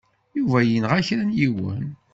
Yuba 0.37 0.59
yenɣa 0.61 0.99
kra 1.07 1.23
n 1.29 1.35
yiwen. 1.39 1.85